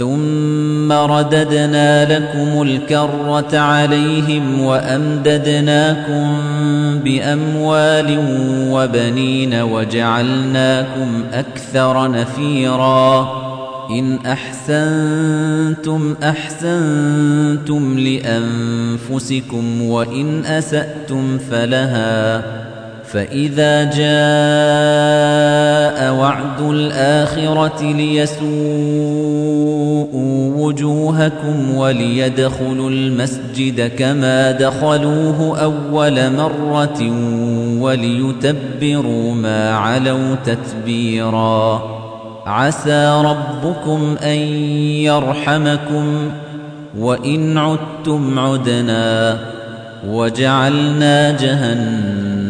[0.00, 6.36] ثم رددنا لكم الكرة عليهم وأمددناكم
[7.04, 8.18] بأموال
[8.70, 13.30] وبنين وجعلناكم أكثر نفيرا.
[13.90, 22.42] إن أحسنتم أحسنتم لأنفسكم وإن أسأتم فلها
[23.12, 24.00] فإذا جاء
[26.14, 28.50] وعد الآخرة ليسوءوا
[30.56, 37.12] وجوهكم وليدخلوا المسجد كما دخلوه أول مرة
[37.80, 41.82] وليتبروا ما علوا تتبيرا
[42.46, 44.38] عسى ربكم أن
[45.04, 46.30] يرحمكم
[46.98, 49.38] وإن عدتم عدنا
[50.08, 52.49] وجعلنا جهنم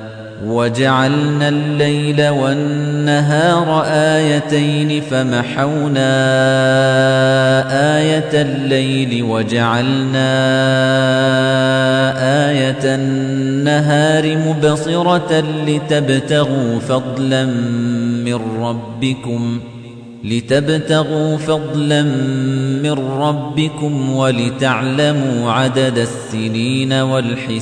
[0.45, 6.11] وجعلنا الليل والنهار آيتين فمحونا
[7.97, 10.31] آية الليل وجعلنا
[12.49, 17.45] آية النهار مبصرة لتبتغوا فضلا
[18.25, 19.59] من ربكم
[20.23, 22.03] لتبتغوا فضلا
[22.83, 27.61] من ربكم ولتعلموا عدد السنين والحساب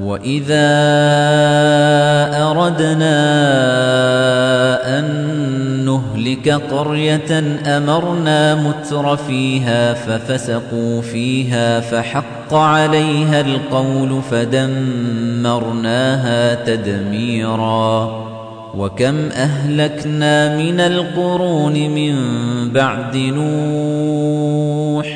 [0.00, 0.68] وَإِذَا
[2.42, 3.18] أَرَدْنَا
[4.98, 5.04] أَن
[5.84, 15.44] نُّهْلِكَ قَرْيَةً أَمَرْنَا مُتْرَ فِيهَا فَفَسَقُوا فِيهَا فَحَقَّ عَلَيْهَا الْقَوْلُ فَدَمَّرْنَاهَا
[16.64, 18.26] تَدْمِيرًا
[18.76, 22.14] وكم أهلكنا من القرون من
[22.72, 25.15] بعد نوح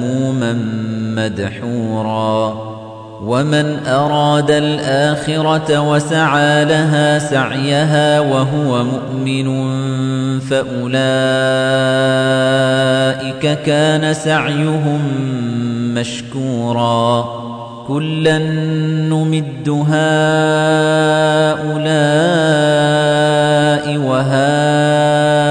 [1.15, 2.71] مدحورا
[3.23, 9.69] ومن أراد الآخرة وسعى لها سعيها وهو مؤمن
[10.39, 10.91] فأولئك
[13.65, 15.01] كان سعيهم
[15.93, 17.41] مشكورا
[17.87, 18.37] كلا
[19.09, 20.01] نمد هؤلاء
[23.97, 25.50] وهؤلاء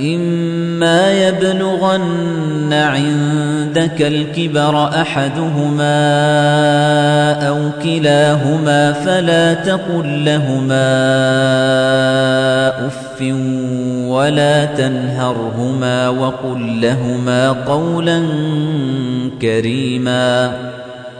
[0.00, 5.88] إما يبلغن عندك الكبر أحدهما
[7.48, 10.86] أو كلاهما فلا تقل لهما
[12.86, 13.22] أف
[14.08, 18.22] ولا تنهرهما وقل لهما قولا
[19.42, 20.52] كريما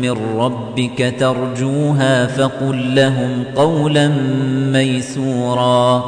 [0.02, 4.08] من ربك ترجوها فقل لهم قولا
[4.73, 6.05] ميسورا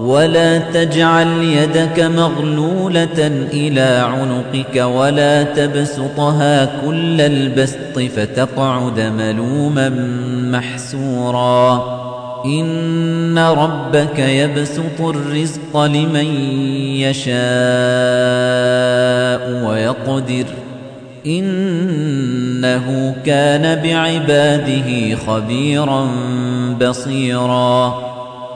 [0.00, 9.88] ولا تجعل يدك مغلولة إلى عنقك ولا تبسطها كل البسط فتقعد ملوما
[10.50, 12.05] محسورا
[12.46, 16.26] إن ربك يبسط الرزق لمن
[16.96, 17.36] يشاء
[19.68, 20.46] ويقدر
[21.26, 26.08] إنه كان بعباده خبيرا
[26.80, 28.06] بصيرا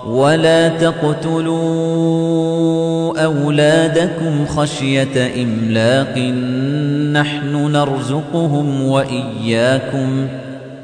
[0.07, 2.01] ولا تقتلوا
[3.25, 6.19] أولادكم خشية إملاق
[7.13, 10.27] نحن نرزقهم وإياكم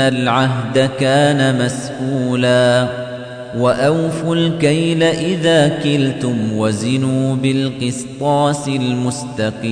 [0.00, 2.88] العهد كان مسؤولا
[3.58, 9.70] وأوفوا الكيل إذا كلتم وزنوا بالقسطاس المستقيم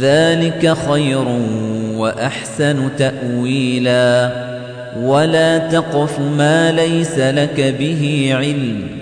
[0.00, 1.24] ذلك خير
[1.96, 4.32] وأحسن تأويلا
[5.00, 9.01] ولا تقف ما ليس لك به علم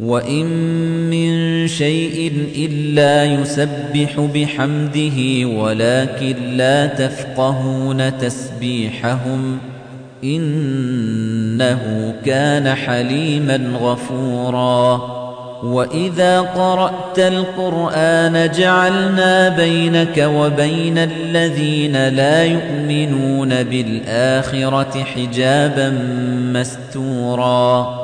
[0.00, 0.46] وَإِن
[1.10, 9.58] مِّن شَيْءٍ إِلَّا يُسَبِّحُ بِحَمْدِهِ وَلَكِن لَّا تَفْقَهُونَ تَسْبِيحَهُمْ
[10.24, 15.14] إِنَّهُ كَانَ حَلِيمًا غَفُورًا.
[15.64, 25.90] وَإِذَا قَرَأْتَ الْقُرْآنَ جَعَلْنَا بَيْنَكَ وَبَيْنَ الَّذِينَ لَا يُؤْمِنُونَ بِالْآخِرَةِ حِجَابًا
[26.52, 28.03] مَّسْتُورًا.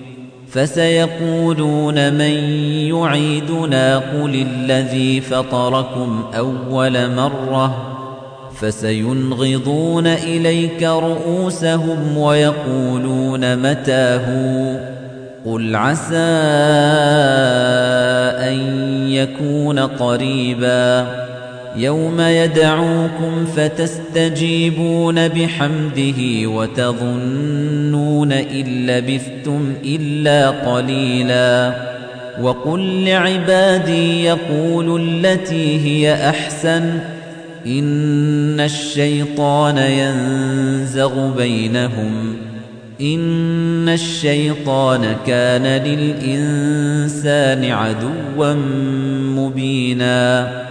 [0.51, 2.31] فسيقولون من
[2.89, 7.97] يعيدنا قل الذي فطركم أول مرة
[8.61, 14.25] فسينغضون إليك رؤوسهم ويقولون متاه
[15.45, 16.15] قل عسى
[18.49, 18.59] أن
[19.07, 21.20] يكون قريباً
[21.75, 31.73] يَوْمَ يَدْعُوكُمْ فَتَسْتَجِيبُونَ بِحَمْدِهِ وَتَظُنُّونَ إِن لَّبِثْتُمْ إِلَّا قَلِيلًا.
[32.41, 36.99] وَقُل لِّعِبَادِي يَقُولُوا الَّتِي هِيَ أَحْسَنُ.
[37.67, 42.35] إِنَّ الشَّيْطَانَ يَنزَغُ بَيْنَهُمْ.
[43.01, 48.53] إِنَّ الشَّيْطَانَ كَانَ لِلْإِنسَانِ عَدُوًّا
[49.35, 50.70] مُّبِينًا.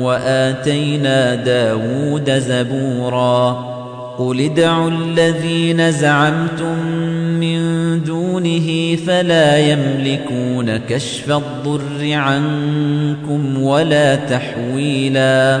[0.00, 3.70] وآتينا داود زبورا.
[4.18, 6.86] قل ادعوا الذين زعمتم
[7.40, 7.60] من
[8.04, 15.60] دونه فلا يملكون كشف الضر عنكم ولا تحويلا.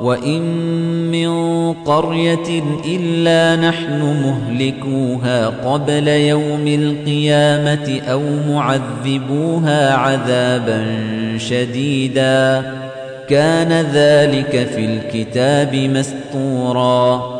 [0.00, 0.42] وإن
[1.10, 10.86] من قرية إلا نحن مهلكوها قبل يوم القيامة أو معذبوها عذابا
[11.38, 12.62] شديدا
[13.28, 17.39] كان ذلك في الكتاب مستورا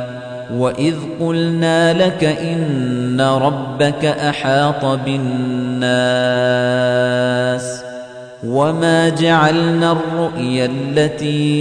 [0.57, 5.81] وَإِذْ قُلْنَا لَكَ إِنَّ رَبَّكَ أَحَاطَ بِالنَّاسِ
[8.43, 11.51] وَمَا جَعَلْنَا الرُّؤْيَا الَّتِي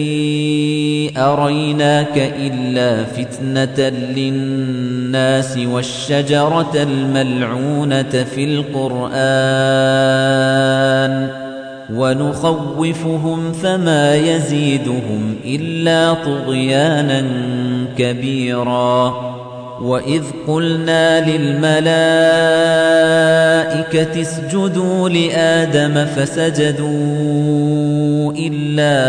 [1.19, 9.21] أَرَيْنَاكَ إِلَّا فِتْنَةً لِلنَّاسِ وَالشَّجَرَةَ الْمَلْعُونَةَ فِي الْقُرْآنِ
[11.95, 17.23] ونخوفهم فما يزيدهم إلا طغيانا
[17.99, 19.31] كبيرا
[19.83, 21.81] وإذ قلنا للملائكة
[24.21, 26.91] اسجدوا لآدم فسجدوا
[28.39, 29.01] إلا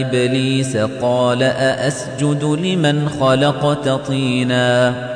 [0.00, 5.15] إبليس قال أأسجد لمن خلقت طيناً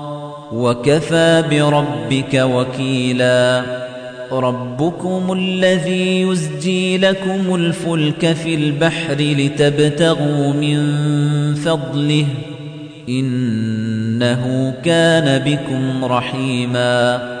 [0.53, 3.63] وكفى بربك وكيلا.
[4.31, 10.79] ربكم الذي يزجي لكم الفلك في البحر لتبتغوا من
[11.55, 12.25] فضله.
[13.09, 17.40] إنه كان بكم رحيما.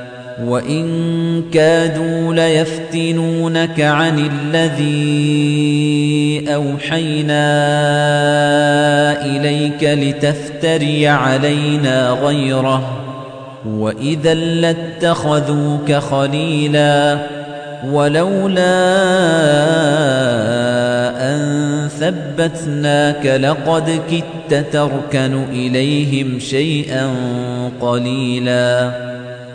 [0.39, 5.21] وإن كادوا ليفتنونك عن الذي
[6.55, 7.41] أوحينا
[9.25, 13.01] إليك لتفتري علينا غيره
[13.65, 17.17] وإذا لاتخذوك خليلا
[17.91, 18.61] ولولا
[21.33, 27.09] أن ثبتناك لقد كدت تركن إليهم شيئا
[27.81, 29.10] قليلا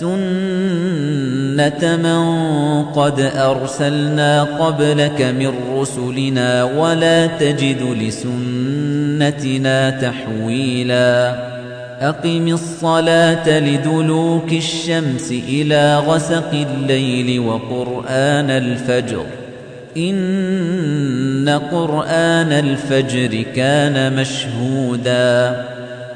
[0.00, 11.34] سنة من قد أرسلنا قبلك من رسلنا ولا تجد لسنتنا تحويلا
[12.00, 19.24] أقم الصلاة لدلوك الشمس إلى غسق الليل وقرآن الفجر
[19.96, 25.77] إن قرآن الفجر كان مشهوداً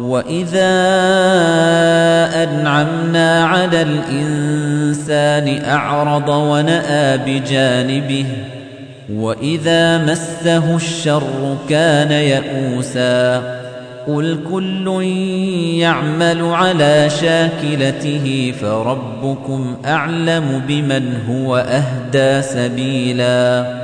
[0.00, 0.74] وَإِذَا
[2.44, 8.26] أَنْعَمْنَا عَلَى الْإِنسَانِ أَعْرَضَ وَنَأَىٰ بِجَانِبِهِ
[9.14, 13.42] وَإِذَا مَسَّهُ الشَّرُّ كَانَ يَئُوسًا
[14.06, 15.02] قُلْ كُلٌّ
[15.78, 23.83] يَعْمَلُ عَلَىٰ شَاكِلَتِهِ فَرَبُّكُمْ أَعْلَمُ بِمَنْ هُوَ أَهْدَىٰ سَبِيلًا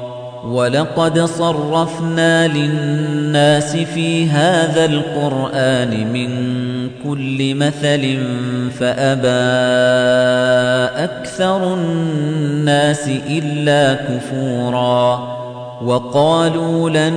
[0.51, 6.29] وَلَقَدْ صَرَّفْنَا لِلنَّاسِ فِي هَذَا الْقُرْآنِ مِنْ
[7.03, 8.17] كُلِّ مَثَلٍ
[8.79, 9.41] فَأَبَى
[11.03, 15.31] أَكْثَرُ النَّاسِ إِلَّا كُفُورًا
[15.83, 17.13] وَقَالُوا لَن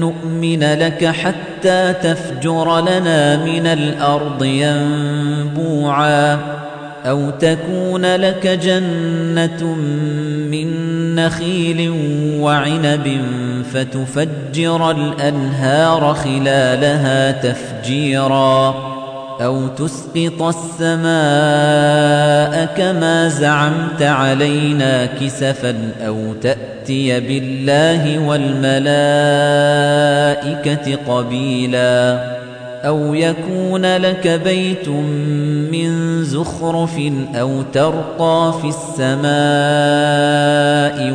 [0.00, 6.38] نُّؤْمِنَ لَكَ حَتَّى تَفْجُرَ لَنَا مِنَ الْأَرْضِ يَنبُوعًا
[7.06, 9.64] أَوْ تَكُونَ لَكَ جَنَّةٌ
[10.50, 10.87] مِّن
[11.26, 11.90] نخيل
[12.40, 13.22] وعنب
[13.72, 18.74] فتفجر الأنهار خلالها تفجيرا
[19.40, 21.08] أو تسقط السماء
[22.76, 25.74] كما زعمت علينا كسفا
[26.06, 28.88] أو تأتي بالله والملائكة
[31.08, 32.37] قبيلاً
[32.84, 34.88] أو يكون لك بيت
[35.72, 37.00] من زخرف
[37.34, 39.28] أو ترقى في السماء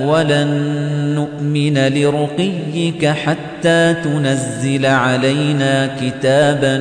[0.08, 0.50] ولن
[1.16, 6.78] نؤمن لرقيك حتى تنزل علينا كتابا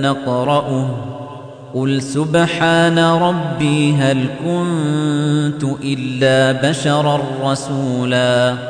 [0.00, 1.06] نقرأه.
[1.74, 8.69] قل سبحان ربي هل كنت إلا بشرا رسولا.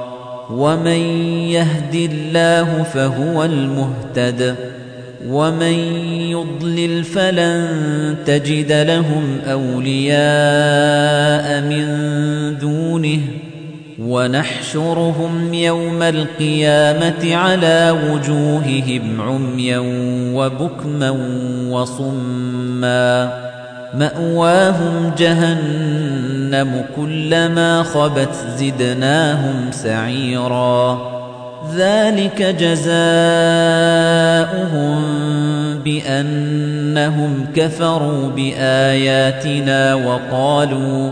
[0.51, 1.01] ومن
[1.49, 4.55] يهد الله فهو المهتد
[5.27, 5.73] ومن
[6.31, 7.67] يضلل فلن
[8.25, 10.21] تجد لهم أولياء
[11.61, 11.87] من
[12.57, 13.19] دونه
[13.99, 19.79] ونحشرهم يوم القيامة على وجوههم عميا
[20.35, 21.09] وبكما
[21.69, 23.50] وصما
[23.93, 31.11] مأواهم جهنم كلما خبت زدناهم سعيرا.
[31.75, 32.91] ذلك جزاؤهم
[35.85, 41.11] بأنهم كفروا بآياتنا وقالوا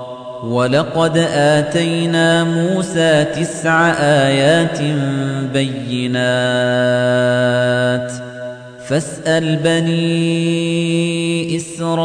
[0.43, 4.81] ولقد آتينا موسى تسع آيات
[5.53, 6.21] بينات
[8.87, 11.99] فاسأل بني إسرائيل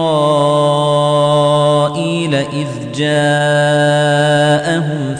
[2.34, 3.16] إذ جاءهم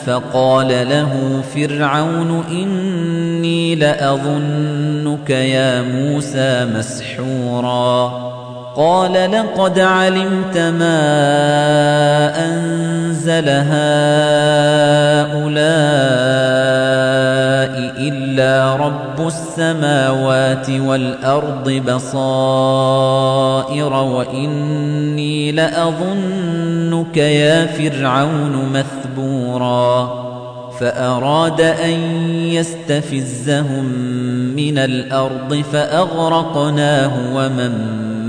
[0.05, 8.27] فقال له فرعون إني لأظنك يا موسى مسحورا
[8.77, 11.07] قال لقد علمت ما
[13.29, 13.87] أنزل هؤلاء
[18.07, 23.13] إلا رب السماوات والأرض بصائر
[23.93, 30.27] وإني لأظنك يا فرعون مثبورا
[30.79, 33.85] فأراد أن يستفزهم
[34.55, 37.71] من الأرض فأغرقناه ومن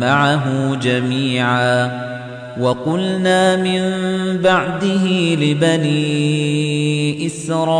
[0.00, 2.08] معه جميعا
[2.60, 3.82] وقلنا من
[4.42, 7.70] بعده لبني إسرائيل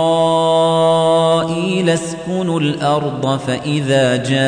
[1.91, 4.38] اسكنوا الأرض فإذا جاء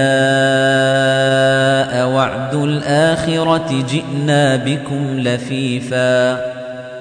[2.15, 6.41] وعد الآخرة جئنا بكم لفيفا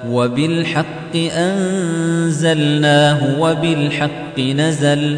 [0.09, 5.17] وبالحق أنزلناه وبالحق نزل